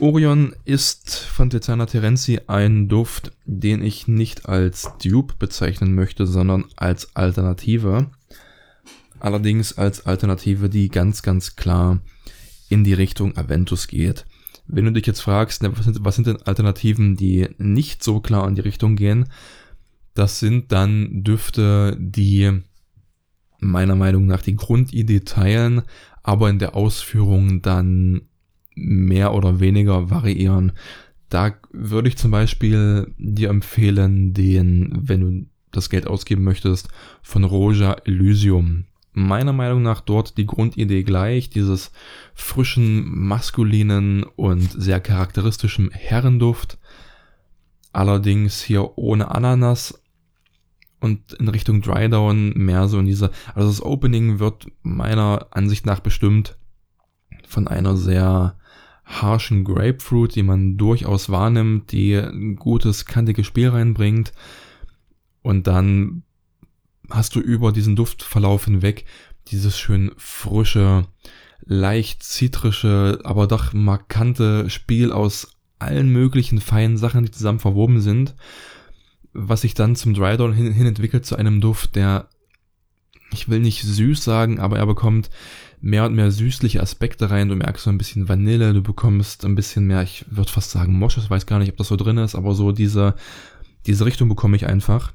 [0.00, 6.64] Orion ist von Tiziana Terenzi ein Duft, den ich nicht als Dupe bezeichnen möchte, sondern
[6.76, 8.10] als Alternative.
[9.18, 12.00] Allerdings als Alternative, die ganz, ganz klar
[12.70, 14.24] in die Richtung Aventus geht.
[14.66, 18.48] Wenn du dich jetzt fragst, was sind, was sind denn Alternativen, die nicht so klar
[18.48, 19.26] in die Richtung gehen,
[20.14, 22.62] das sind dann Düfte, die
[23.58, 25.82] meiner Meinung nach die Grundidee teilen,
[26.22, 28.22] aber in der Ausführung dann
[28.80, 30.72] mehr oder weniger variieren.
[31.28, 36.88] Da würde ich zum Beispiel dir empfehlen, den, wenn du das Geld ausgeben möchtest,
[37.22, 38.86] von Roja Elysium.
[39.12, 41.92] Meiner Meinung nach dort die Grundidee gleich, dieses
[42.34, 46.78] frischen, maskulinen und sehr charakteristischen Herrenduft.
[47.92, 50.00] Allerdings hier ohne Ananas
[51.00, 56.00] und in Richtung Drydown mehr so in dieser, also das Opening wird meiner Ansicht nach
[56.00, 56.56] bestimmt
[57.48, 58.56] von einer sehr
[59.10, 64.32] harschen Grapefruit, die man durchaus wahrnimmt, die ein gutes, kantiges Spiel reinbringt.
[65.42, 66.22] Und dann
[67.10, 69.04] hast du über diesen Duftverlauf hinweg
[69.48, 71.06] dieses schön frische,
[71.64, 78.34] leicht zitrische, aber doch markante Spiel aus allen möglichen feinen Sachen, die zusammen verwoben sind.
[79.32, 82.28] was sich dann zum Drydown hin, hin entwickelt zu einem Duft, der,
[83.32, 85.30] ich will nicht süß sagen, aber er bekommt
[85.80, 87.48] mehr und mehr süßliche Aspekte rein.
[87.48, 90.94] Du merkst so ein bisschen Vanille, du bekommst ein bisschen mehr, ich würde fast sagen
[90.94, 93.14] Moschus, weiß gar nicht, ob das so drin ist, aber so diese,
[93.86, 95.12] diese Richtung bekomme ich einfach.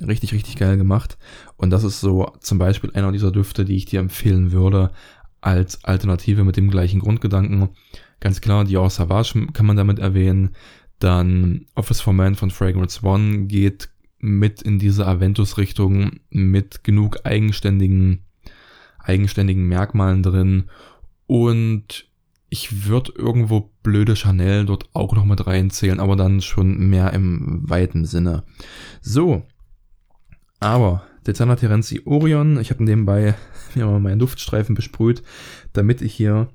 [0.00, 1.18] Richtig, richtig geil gemacht.
[1.56, 4.90] Und das ist so zum Beispiel einer dieser Düfte, die ich dir empfehlen würde
[5.40, 7.68] als Alternative mit dem gleichen Grundgedanken.
[8.18, 10.50] Ganz klar, Dior Savage kann man damit erwähnen.
[10.98, 18.23] Dann Office for Man von Fragrance One geht mit in diese Aventus-Richtung mit genug eigenständigen,
[19.04, 20.64] eigenständigen Merkmalen drin.
[21.26, 22.08] Und
[22.48, 27.68] ich würde irgendwo blöde Chanel dort auch noch mit reinzählen, aber dann schon mehr im
[27.68, 28.44] weiten Sinne.
[29.00, 29.42] So.
[30.60, 33.34] Aber Dezana Terenzi Orion, ich habe nebenbei
[33.74, 35.22] mir mal meinen Duftstreifen besprüht,
[35.72, 36.48] damit ich hier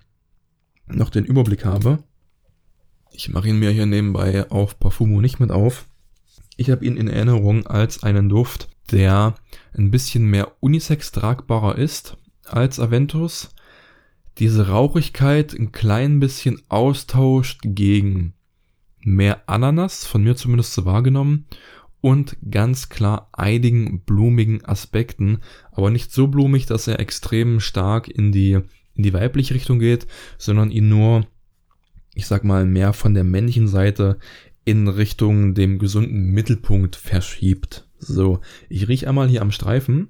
[0.88, 2.04] noch den Überblick habe.
[3.12, 5.86] Ich mache ihn mir hier nebenbei auf Parfumo nicht mit auf.
[6.56, 9.36] Ich habe ihn in Erinnerung als einen Duft, der
[9.74, 12.18] ein bisschen mehr unisex tragbarer ist
[12.54, 13.50] als Aventus.
[14.38, 18.34] Diese Rauchigkeit ein klein bisschen austauscht gegen
[19.02, 21.46] mehr Ananas, von mir zumindest so wahrgenommen,
[22.02, 25.40] und ganz klar eidigen, blumigen Aspekten,
[25.72, 28.60] aber nicht so blumig, dass er extrem stark in die,
[28.94, 30.08] in die weibliche Richtung geht,
[30.38, 31.28] sondern ihn nur
[32.20, 34.20] ich sag mal, mehr von der männlichen Seite
[34.66, 37.88] in Richtung dem gesunden Mittelpunkt verschiebt.
[37.98, 40.10] So, ich riech einmal hier am Streifen.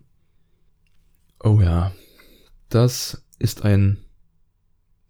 [1.42, 1.94] Oh ja,
[2.70, 3.98] das ist ein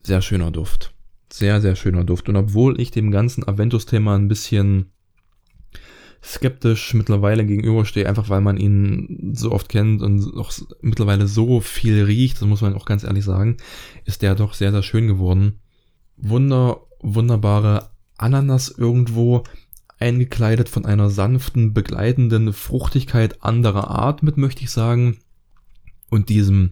[0.02, 0.94] sehr schöner Duft.
[1.32, 2.30] Sehr, sehr schöner Duft.
[2.30, 4.92] Und obwohl ich dem ganzen Aventus-Thema ein bisschen
[6.24, 12.04] skeptisch mittlerweile gegenüberstehe, einfach weil man ihn so oft kennt und auch mittlerweile so viel
[12.04, 13.58] riecht, das muss man auch ganz ehrlich sagen,
[14.06, 15.60] ist der doch sehr, sehr schön geworden.
[16.18, 19.44] Wunder, wunderbare Ananas irgendwo
[20.00, 25.18] eingekleidet von einer sanften, begleitenden Fruchtigkeit anderer Art mit, möchte ich sagen.
[26.10, 26.72] Und diesem,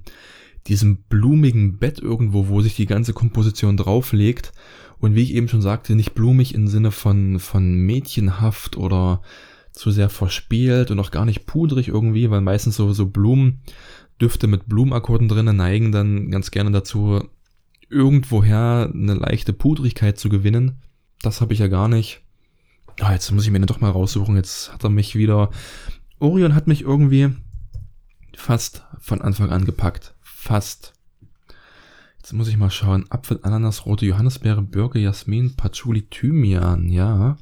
[0.68, 4.52] diesem blumigen Bett irgendwo, wo sich die ganze Komposition drauflegt.
[5.00, 9.22] Und wie ich eben schon sagte, nicht blumig im Sinne von, von mädchenhaft oder
[9.72, 14.68] zu sehr verspielt und auch gar nicht pudrig irgendwie, weil meistens so, so Blumendüfte mit
[14.68, 17.24] Blumenakkorden drinnen neigen dann ganz gerne dazu,
[17.90, 20.82] irgendwoher eine leichte Pudrigkeit zu gewinnen.
[21.22, 22.22] Das habe ich ja gar nicht.
[23.00, 24.36] Ah, jetzt muss ich mir den doch mal raussuchen.
[24.36, 25.52] Jetzt hat er mich wieder.
[26.20, 27.30] Orion hat mich irgendwie
[28.36, 30.16] fast von Anfang an gepackt.
[30.48, 30.94] Fast.
[32.18, 33.06] Jetzt muss ich mal schauen.
[33.10, 36.90] Apfel, Ananas, rote Johannisbeere, Birke, Jasmin, Patchouli, Thymian.
[36.90, 37.38] Ja.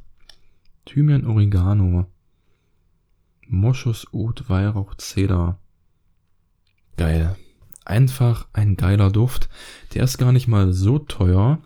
[0.86, 2.08] Thymian, Oregano.
[3.48, 5.60] Moschus, Oud, Weihrauch, Zeder.
[6.98, 7.36] Geil
[7.86, 9.50] einfach ein geiler Duft.
[9.94, 11.60] Der ist gar nicht mal so teuer.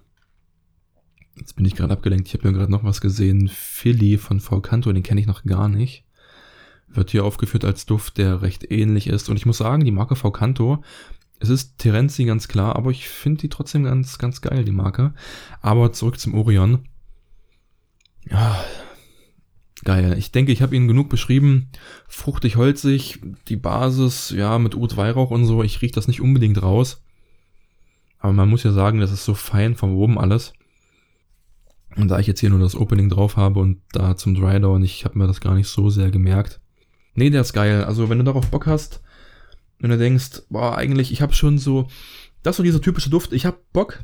[1.37, 2.27] Jetzt bin ich gerade abgelenkt.
[2.27, 3.47] Ich habe ja gerade noch was gesehen.
[3.47, 6.03] Philly von Volcanto, den kenne ich noch gar nicht.
[6.87, 9.29] Wird hier aufgeführt als Duft, der recht ähnlich ist.
[9.29, 10.83] Und ich muss sagen, die Marke Volcanto,
[11.39, 15.13] es ist Terenzi ganz klar, aber ich finde die trotzdem ganz, ganz geil, die Marke.
[15.61, 16.87] Aber zurück zum Orion.
[18.29, 18.63] Ja,
[19.83, 20.17] Geil.
[20.17, 21.69] Ich denke, ich habe Ihnen genug beschrieben.
[22.07, 25.63] Fruchtig, holzig, die Basis, ja, mit Ut Weihrauch und so.
[25.63, 27.01] Ich rieche das nicht unbedingt raus.
[28.19, 30.53] Aber man muss ja sagen, das ist so fein vom oben alles.
[31.95, 35.05] Und da ich jetzt hier nur das Opening drauf habe und da zum Drydown, ich
[35.05, 36.59] habe mir das gar nicht so sehr gemerkt.
[37.15, 37.83] Nee, der ist geil.
[37.85, 39.01] Also wenn du darauf Bock hast,
[39.79, 41.87] wenn du denkst, boah, eigentlich, ich habe schon so,
[42.43, 43.99] das so dieser typische Duft, ich habe Bock,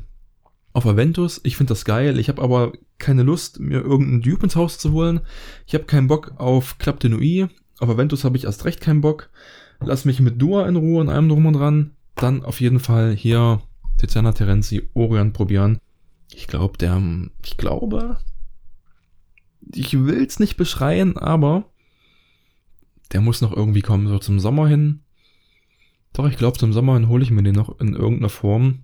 [0.75, 1.39] auf Aventus.
[1.43, 2.19] Ich finde das geil.
[2.19, 5.21] Ich habe aber keine Lust, mir irgendeinen Dupe ins Haus zu holen.
[5.65, 7.49] Ich habe keinen Bock auf Club de Nuit.
[7.79, 9.29] Auf Aventus habe ich erst recht keinen Bock.
[9.79, 11.95] Lass mich mit Dua in Ruhe und allem drum und dran.
[12.15, 13.61] Dann auf jeden Fall hier
[13.97, 15.79] Tiziana Terenzi Orion probieren.
[16.33, 17.01] Ich glaube, der,
[17.45, 18.17] ich glaube,
[19.73, 21.71] ich will's nicht beschreien, aber
[23.13, 25.04] der muss noch irgendwie kommen, so zum Sommer hin.
[26.15, 28.83] Doch, ich glaube, zum Sommer hole ich mir den noch in irgendeiner Form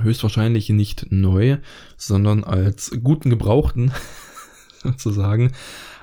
[0.00, 1.56] höchstwahrscheinlich nicht neu,
[1.96, 3.90] sondern als guten Gebrauchten
[4.82, 5.52] sozusagen.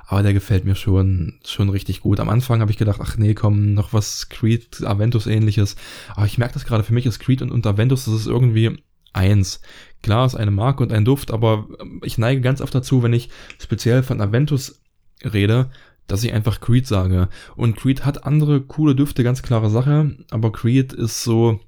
[0.07, 2.19] Aber der gefällt mir schon, schon richtig gut.
[2.19, 5.75] Am Anfang habe ich gedacht, ach nee, komm, noch was Creed, Aventus ähnliches.
[6.15, 8.77] Aber ich merke das gerade, für mich ist Creed und, und Aventus, das ist irgendwie
[9.13, 9.61] eins.
[10.01, 11.67] Klar ist eine Marke und ein Duft, aber
[12.03, 14.81] ich neige ganz oft dazu, wenn ich speziell von Aventus
[15.23, 15.69] rede,
[16.07, 17.29] dass ich einfach Creed sage.
[17.55, 21.59] Und Creed hat andere coole Düfte, ganz klare Sache, aber Creed ist so,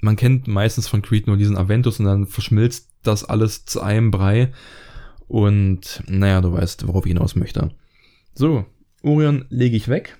[0.00, 4.10] man kennt meistens von Creed nur diesen Aventus und dann verschmilzt das alles zu einem
[4.10, 4.52] Brei.
[5.28, 7.70] Und naja, du weißt, worauf ich hinaus möchte.
[8.34, 8.64] So,
[9.02, 10.18] Orion lege ich weg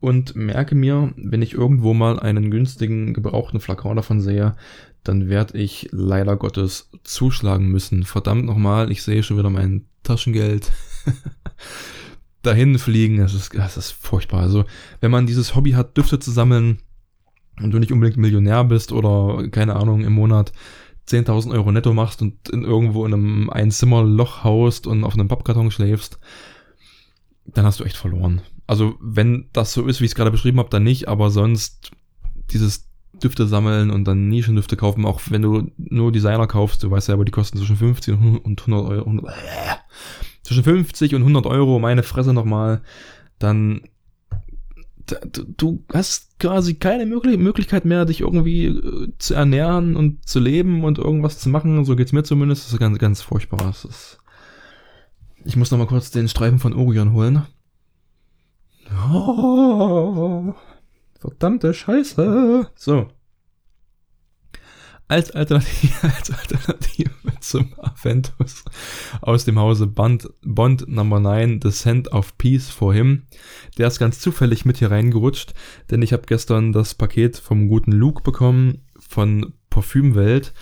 [0.00, 4.56] und merke mir, wenn ich irgendwo mal einen günstigen gebrauchten Flakon davon sehe,
[5.04, 8.04] dann werde ich leider Gottes zuschlagen müssen.
[8.04, 10.70] Verdammt nochmal, ich sehe schon wieder mein Taschengeld.
[12.42, 13.18] dahin fliegen.
[13.18, 14.40] Das ist, das ist furchtbar.
[14.40, 14.64] Also,
[15.00, 16.78] wenn man dieses Hobby hat, Düfte zu sammeln
[17.60, 20.52] und du nicht unbedingt Millionär bist oder, keine Ahnung, im Monat
[21.08, 25.70] 10.000 Euro netto machst und in irgendwo in einem Einzimmerloch haust und auf einem Pappkarton
[25.70, 26.18] schläfst,
[27.46, 28.42] dann hast du echt verloren.
[28.66, 31.90] Also, wenn das so ist, wie ich es gerade beschrieben habe, dann nicht, aber sonst
[32.50, 32.88] dieses
[33.22, 37.14] Düfte sammeln und dann Nischendüfte kaufen, auch wenn du nur Designer kaufst, du weißt ja,
[37.14, 39.28] aber die kosten zwischen 50 und 100 Euro.
[40.44, 42.82] 100, zwischen 50 und 100 Euro, meine Fresse nochmal,
[43.38, 43.82] dann
[45.56, 50.98] du hast quasi keine Möglichkeit mehr, dich irgendwie äh, zu ernähren und zu leben und
[50.98, 51.84] irgendwas zu machen.
[51.84, 52.66] So geht's mir zumindest.
[52.66, 53.58] Das ist ganz, ganz furchtbar.
[53.64, 54.18] Das ist
[55.44, 57.42] ich muss noch mal kurz den Streifen von Orion holen.
[59.12, 60.54] Oh,
[61.18, 62.68] verdammte Scheiße.
[62.74, 63.08] So.
[65.12, 68.64] Als Alternative, als Alternative zum Aventus
[69.20, 73.24] aus dem Hause Bond, Bond Number 9, The Scent of Peace for Him.
[73.76, 75.52] Der ist ganz zufällig mit hier reingerutscht,
[75.90, 80.54] denn ich habe gestern das Paket vom guten Luke bekommen von Parfümwelt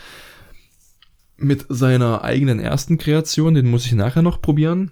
[1.37, 3.55] mit seiner eigenen ersten Kreation.
[3.55, 4.91] Den muss ich nachher noch probieren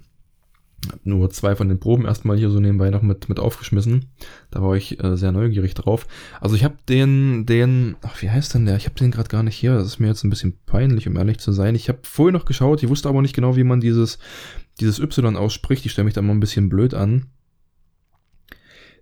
[1.04, 4.06] nur zwei von den Proben erstmal hier so nebenbei noch mit, mit aufgeschmissen.
[4.50, 6.06] Da war ich äh, sehr neugierig drauf.
[6.40, 8.76] Also ich habe den, den, ach, wie heißt denn der?
[8.76, 9.74] Ich habe den gerade gar nicht hier.
[9.74, 11.74] Das ist mir jetzt ein bisschen peinlich, um ehrlich zu sein.
[11.74, 14.18] Ich habe vorher noch geschaut, ich wusste aber nicht genau, wie man dieses,
[14.80, 15.84] dieses Y ausspricht.
[15.84, 17.26] Ich stelle mich da mal ein bisschen blöd an.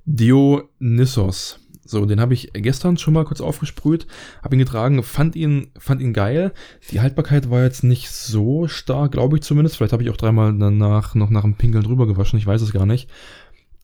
[0.07, 1.61] Dionysos.
[1.87, 4.07] So, den habe ich gestern schon mal kurz aufgesprüht,
[4.43, 6.53] habe ihn getragen, fand ihn, fand ihn geil.
[6.91, 9.77] Die Haltbarkeit war jetzt nicht so stark, glaube ich zumindest.
[9.77, 12.73] Vielleicht habe ich auch dreimal danach noch nach dem Pinkeln drüber gewaschen, ich weiß es
[12.73, 13.09] gar nicht.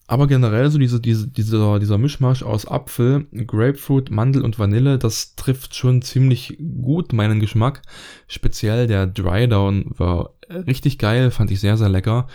[0.09, 5.37] Aber generell so diese, diese, dieser, dieser Mischmasch aus Apfel, Grapefruit, Mandel und Vanille, das
[5.37, 7.83] trifft schon ziemlich gut meinen Geschmack.
[8.27, 12.27] Speziell der Dry Down war richtig geil, fand ich sehr, sehr lecker.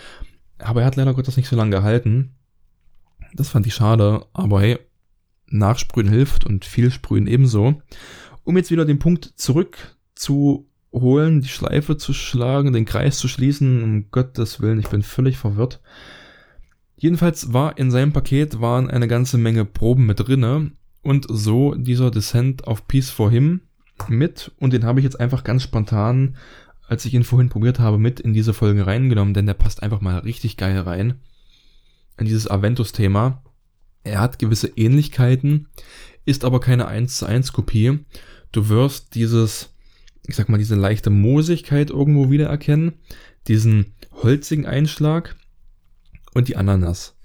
[0.58, 2.34] Aber er hat leider Gottes nicht so lange gehalten.
[3.34, 4.78] Das fand ich schade, aber hey,
[5.50, 7.80] Nachsprühen hilft und viel Sprühen ebenso.
[8.44, 14.10] Um jetzt wieder den Punkt zurückzuholen, die Schleife zu schlagen, den Kreis zu schließen, um
[14.10, 15.80] Gottes Willen, ich bin völlig verwirrt.
[16.96, 22.10] Jedenfalls war in seinem Paket waren eine ganze Menge Proben mit drinne und so dieser
[22.10, 23.60] Descent of Peace for Him
[24.08, 26.36] mit und den habe ich jetzt einfach ganz spontan,
[26.88, 30.00] als ich ihn vorhin probiert habe, mit in diese Folge reingenommen, denn der passt einfach
[30.00, 31.20] mal richtig geil rein
[32.18, 33.42] in dieses Aventus-Thema.
[34.08, 35.68] Er hat gewisse Ähnlichkeiten,
[36.24, 37.98] ist aber keine 1 zu 1 Kopie.
[38.52, 39.74] Du wirst dieses,
[40.26, 42.94] ich sag mal, diese leichte Moosigkeit irgendwo wiedererkennen,
[43.46, 45.36] diesen holzigen Einschlag
[46.34, 47.16] und die Ananas.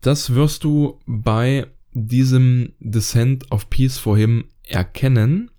[0.00, 5.50] Das wirst du bei diesem Descent of Peace for Him erkennen,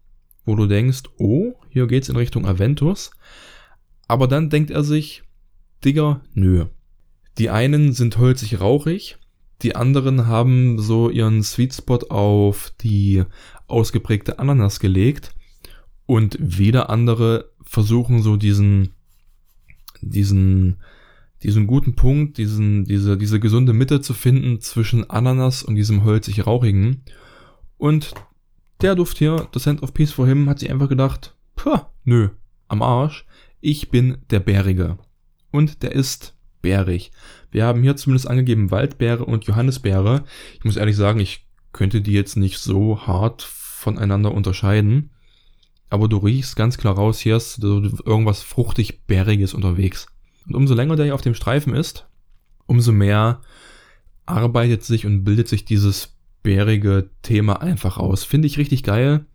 [0.45, 3.11] wo du denkst, oh, hier geht's in Richtung Aventus.
[4.07, 5.23] Aber dann denkt er sich,
[5.85, 6.65] Digga, nö.
[7.37, 9.17] Die einen sind holzig rauchig,
[9.63, 13.23] die anderen haben so ihren Sweet Spot auf die
[13.67, 15.33] ausgeprägte Ananas gelegt
[16.05, 18.93] und wieder andere versuchen so diesen,
[20.01, 20.77] diesen,
[21.43, 26.45] diesen guten Punkt, diesen, diese, diese gesunde Mitte zu finden zwischen Ananas und diesem holzig
[26.45, 27.03] rauchigen.
[27.77, 28.13] Und
[28.81, 32.29] der Duft hier, The Scent of Peace for Him, hat sich einfach gedacht, puh, nö,
[32.67, 33.25] am Arsch,
[33.61, 34.97] ich bin der Bärige.
[35.51, 37.11] Und der ist bärig.
[37.51, 40.23] Wir haben hier zumindest angegeben Waldbeere und Johannisbeere.
[40.57, 45.11] Ich muss ehrlich sagen, ich könnte die jetzt nicht so hart voneinander unterscheiden.
[45.89, 50.07] Aber du riechst ganz klar raus, hier ist irgendwas fruchtig bäriges unterwegs.
[50.47, 52.07] Und umso länger der hier auf dem Streifen ist,
[52.65, 53.41] umso mehr
[54.25, 58.23] arbeitet sich und bildet sich dieses bärige Thema einfach aus.
[58.23, 59.25] Finde ich richtig geil.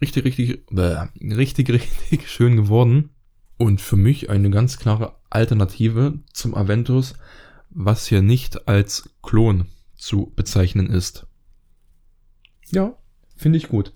[0.00, 3.10] Richtig, richtig, äh, richtig, richtig schön geworden.
[3.56, 7.14] Und für mich eine ganz klare Alternative zum Aventus,
[7.70, 9.66] was hier nicht als Klon
[9.96, 11.26] zu bezeichnen ist.
[12.70, 12.96] Ja,
[13.36, 13.92] finde ich gut.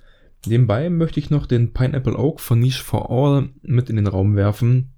[0.47, 4.37] Nebenbei möchte ich noch den Pineapple Oak von Niche for All mit in den Raum
[4.37, 4.93] werfen.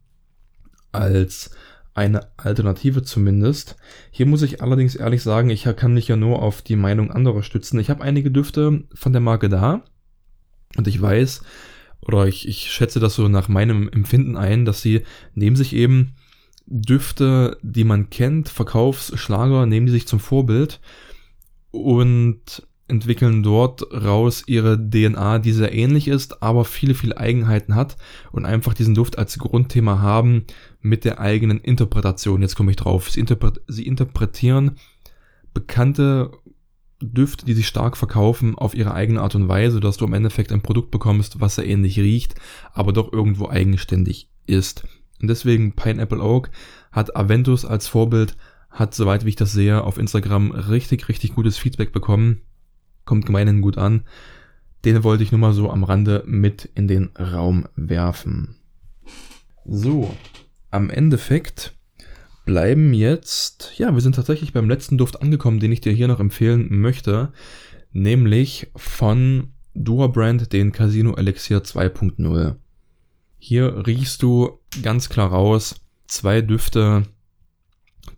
[0.92, 1.50] Als
[1.94, 3.76] eine Alternative zumindest.
[4.10, 7.42] Hier muss ich allerdings ehrlich sagen, ich kann mich ja nur auf die Meinung anderer
[7.42, 7.78] stützen.
[7.80, 9.84] Ich habe einige Düfte von der Marke da
[10.76, 11.42] und ich weiß,
[12.00, 15.02] oder ich, ich schätze das so nach meinem Empfinden ein, dass sie
[15.34, 16.14] neben sich eben
[16.70, 20.80] Düfte, die man kennt, Verkaufsschlager, nehmen die sich zum Vorbild
[21.72, 27.96] und entwickeln dort raus ihre DNA, die sehr ähnlich ist, aber viele, viele Eigenheiten hat
[28.32, 30.44] und einfach diesen Duft als Grundthema haben
[30.80, 32.42] mit der eigenen Interpretation.
[32.42, 33.10] Jetzt komme ich drauf.
[33.10, 34.76] Sie, interpret sie interpretieren
[35.54, 36.30] bekannte
[37.02, 40.52] Düfte, die sich stark verkaufen, auf ihre eigene Art und Weise, dass du im Endeffekt
[40.52, 42.34] ein Produkt bekommst, was sehr ähnlich riecht,
[42.72, 44.84] aber doch irgendwo eigenständig ist.
[45.20, 46.50] Und deswegen Pineapple Oak
[46.92, 48.36] hat Aventus als Vorbild,
[48.70, 52.42] hat, soweit wie ich das sehe, auf Instagram richtig, richtig gutes Feedback bekommen.
[53.04, 54.04] Kommt gemeinhin gut an.
[54.84, 58.56] Den wollte ich nur mal so am Rande mit in den Raum werfen.
[59.66, 60.14] So,
[60.70, 61.74] am Endeffekt
[62.46, 66.20] bleiben jetzt, ja, wir sind tatsächlich beim letzten Duft angekommen, den ich dir hier noch
[66.20, 67.32] empfehlen möchte,
[67.92, 72.56] nämlich von Dua Brand den Casino Elixir 2.0.
[73.42, 77.04] Hier riechst du ganz klar raus, zwei Düfte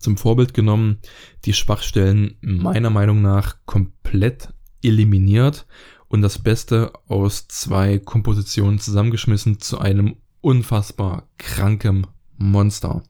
[0.01, 0.99] zum Vorbild genommen,
[1.45, 4.53] die Schwachstellen meiner Meinung nach komplett
[4.83, 5.64] eliminiert
[6.09, 13.05] und das Beste aus zwei Kompositionen zusammengeschmissen zu einem unfassbar krankem Monster.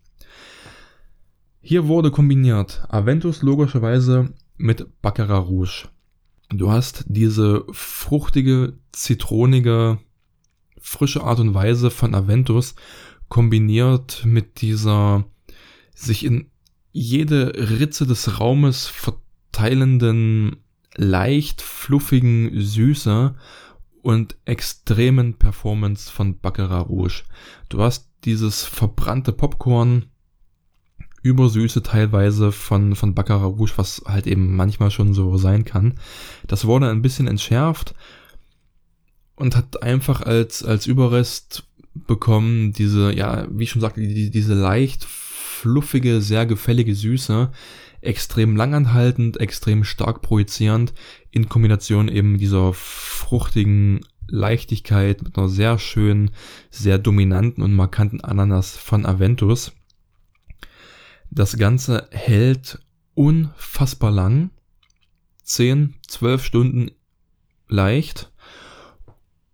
[1.62, 5.88] Hier wurde kombiniert Aventus logischerweise mit Baccarat Rouge.
[6.50, 9.98] Du hast diese fruchtige, zitronige,
[10.82, 12.74] frische Art und Weise von Aventus
[13.28, 15.24] kombiniert mit dieser
[15.94, 16.50] sich in
[16.90, 20.56] jede Ritze des Raumes verteilenden,
[20.96, 23.34] leicht fluffigen Süße
[24.02, 27.22] und extremen Performance von Baccarat Rouge.
[27.68, 30.06] Du hast dieses verbrannte Popcorn,
[31.22, 35.94] übersüße teilweise von, von Baccarat Rouge, was halt eben manchmal schon so sein kann.
[36.46, 37.94] Das wurde ein bisschen entschärft
[39.43, 41.64] und hat einfach als, als Überrest
[41.95, 47.51] bekommen diese, ja, wie ich schon sagte, die, diese leicht fluffige, sehr gefällige Süße,
[48.03, 50.95] extrem langanhaltend, extrem stark projizierend,
[51.32, 56.30] in Kombination eben dieser fruchtigen Leichtigkeit mit einer sehr schönen,
[56.70, 59.72] sehr dominanten und markanten Ananas von Aventus.
[61.32, 62.78] Das Ganze hält
[63.14, 64.51] unfassbar lang.
[65.43, 66.90] 10, 12 Stunden
[67.66, 68.31] leicht.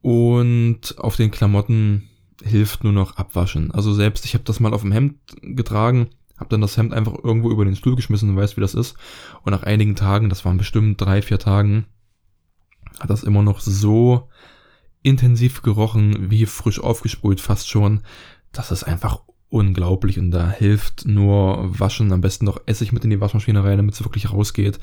[0.01, 2.09] Und auf den Klamotten
[2.43, 3.71] hilft nur noch abwaschen.
[3.73, 7.15] Also selbst, ich habe das mal auf dem Hemd getragen, habe dann das Hemd einfach
[7.23, 8.97] irgendwo über den Stuhl geschmissen und weiß, wie das ist.
[9.43, 11.87] Und nach einigen Tagen, das waren bestimmt drei, vier Tagen,
[13.01, 14.29] hat das immer noch so
[15.03, 18.03] intensiv gerochen, wie frisch aufgesprüht fast schon.
[18.53, 23.11] Das ist einfach unglaublich und da hilft nur Waschen, am besten noch Essig mit in
[23.11, 24.79] die Waschmaschine rein, damit es wirklich rausgeht.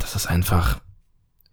[0.00, 0.80] Das ist einfach,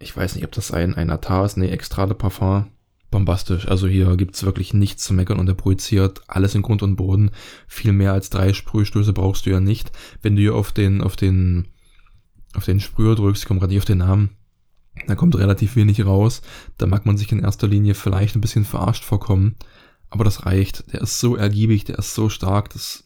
[0.06, 2.68] ich weiß nicht, ob das ein, ein Atar ist, nee, Extra de Parfum.
[3.12, 3.68] Bombastisch.
[3.68, 7.32] Also hier gibt's wirklich nichts zu meckern und er projiziert alles in Grund und Boden.
[7.68, 9.92] Viel mehr als drei Sprühstöße brauchst du ja nicht.
[10.22, 11.68] Wenn du hier auf den, auf den,
[12.54, 14.32] auf den Sprüher drückst, ich komme gerade nicht auf den Namen,
[15.08, 16.42] da kommt relativ wenig raus.
[16.78, 19.56] Da mag man sich in erster Linie vielleicht ein bisschen verarscht vorkommen.
[20.10, 20.92] Aber das reicht.
[20.94, 23.06] Der ist so ergiebig, der ist so stark, dass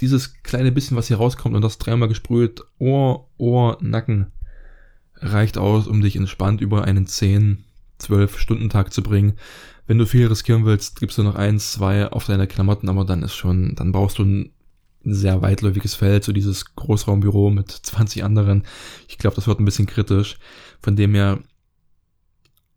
[0.00, 4.32] dieses kleine bisschen, was hier rauskommt und das dreimal gesprüht, Ohr, Ohr, Nacken,
[5.20, 7.64] reicht aus, um dich entspannt über einen 10,
[7.98, 9.34] 12 Stunden Tag zu bringen.
[9.86, 13.22] Wenn du viel riskieren willst, gibst du noch eins, zwei auf deine Klamotten, aber dann
[13.22, 14.52] ist schon, dann brauchst du ein
[15.04, 18.64] sehr weitläufiges Feld, so dieses Großraumbüro mit 20 anderen.
[19.08, 20.36] Ich glaube, das wird ein bisschen kritisch.
[20.80, 21.38] Von dem her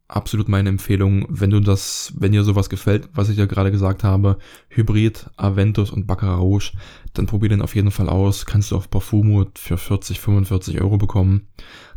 [0.10, 4.04] absolut meine Empfehlung, wenn du das, wenn dir sowas gefällt, was ich ja gerade gesagt
[4.04, 4.38] habe,
[4.70, 6.72] Hybrid, Aventus und Baccarat Rouge,
[7.14, 8.46] dann probier den auf jeden Fall aus.
[8.46, 11.48] Kannst du auf Parfumo für 40, 45 Euro bekommen.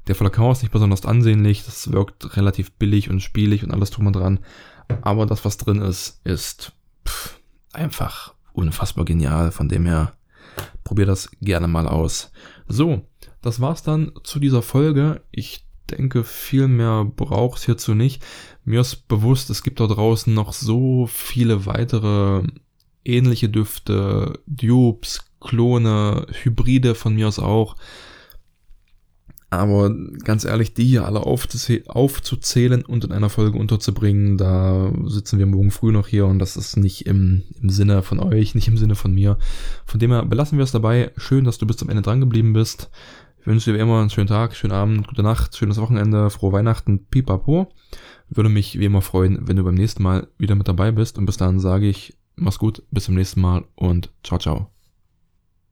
[0.08, 4.06] Der Flakon ist nicht besonders ansehnlich, das wirkt relativ billig und spielig und alles drum
[4.06, 4.40] und dran.
[5.02, 6.72] Aber das, was drin ist, ist
[7.06, 7.38] pff,
[7.72, 9.52] einfach unfassbar genial.
[9.52, 10.12] Von dem her,
[10.84, 12.32] probier das gerne mal aus.
[12.66, 13.02] So,
[13.40, 15.22] das war's dann zu dieser Folge.
[15.30, 18.24] Ich denke, viel mehr braucht es hierzu nicht.
[18.64, 22.42] Mir ist bewusst, es gibt da draußen noch so viele weitere
[23.04, 27.76] ähnliche Düfte, Dupes, Klone, Hybride von mir aus auch.
[29.52, 29.94] Aber
[30.24, 35.70] ganz ehrlich, die hier alle aufzuzählen und in einer Folge unterzubringen, da sitzen wir morgen
[35.70, 38.94] früh noch hier und das ist nicht im, im Sinne von euch, nicht im Sinne
[38.94, 39.36] von mir.
[39.84, 41.10] Von dem her belassen wir es dabei.
[41.18, 42.88] Schön, dass du bis zum Ende dran geblieben bist.
[43.40, 46.52] Ich wünsche dir wie immer einen schönen Tag, schönen Abend, gute Nacht, schönes Wochenende, frohe
[46.52, 47.70] Weihnachten, pipapo.
[48.30, 51.18] Würde mich wie immer freuen, wenn du beim nächsten Mal wieder mit dabei bist.
[51.18, 54.71] Und bis dahin sage ich, mach's gut, bis zum nächsten Mal und ciao, ciao.